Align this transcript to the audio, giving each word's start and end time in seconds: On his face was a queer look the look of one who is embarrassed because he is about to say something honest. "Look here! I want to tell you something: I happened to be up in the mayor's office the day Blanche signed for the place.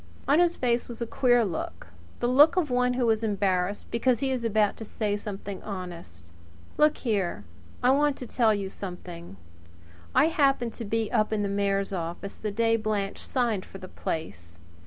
On 0.27 0.39
his 0.39 0.55
face 0.55 0.89
was 0.89 0.99
a 0.99 1.05
queer 1.05 1.45
look 1.45 1.89
the 2.21 2.27
look 2.27 2.55
of 2.55 2.71
one 2.71 2.93
who 2.93 3.07
is 3.11 3.21
embarrassed 3.23 3.91
because 3.91 4.19
he 4.19 4.31
is 4.31 4.43
about 4.43 4.75
to 4.77 4.83
say 4.83 5.15
something 5.15 5.61
honest. 5.61 6.31
"Look 6.75 6.97
here! 6.97 7.43
I 7.83 7.91
want 7.91 8.17
to 8.17 8.25
tell 8.25 8.51
you 8.51 8.67
something: 8.67 9.37
I 10.15 10.25
happened 10.29 10.73
to 10.73 10.85
be 10.85 11.11
up 11.11 11.31
in 11.31 11.43
the 11.43 11.47
mayor's 11.49 11.93
office 11.93 12.37
the 12.39 12.49
day 12.49 12.77
Blanche 12.77 13.19
signed 13.19 13.63
for 13.63 13.77
the 13.77 13.87
place. 13.87 14.57